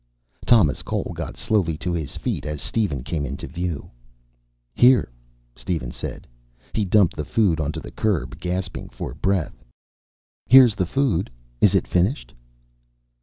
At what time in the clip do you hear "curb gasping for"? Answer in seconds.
7.91-9.13